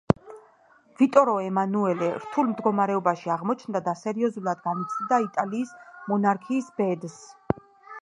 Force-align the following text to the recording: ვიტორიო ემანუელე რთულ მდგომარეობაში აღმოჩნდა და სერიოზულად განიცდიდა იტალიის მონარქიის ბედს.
ვიტორიო 1.01 1.43
ემანუელე 1.47 2.07
რთულ 2.23 2.49
მდგომარეობაში 2.53 3.31
აღმოჩნდა 3.35 3.85
და 3.91 3.95
სერიოზულად 4.03 4.67
განიცდიდა 4.67 5.23
იტალიის 5.31 5.79
მონარქიის 6.13 6.77
ბედს. 6.83 7.21